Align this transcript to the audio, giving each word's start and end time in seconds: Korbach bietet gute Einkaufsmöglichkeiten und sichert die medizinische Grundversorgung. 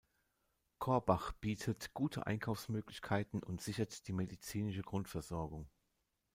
Korbach 0.79 1.31
bietet 1.33 1.93
gute 1.93 2.25
Einkaufsmöglichkeiten 2.25 3.43
und 3.43 3.61
sichert 3.61 4.07
die 4.07 4.13
medizinische 4.13 4.81
Grundversorgung. 4.81 5.69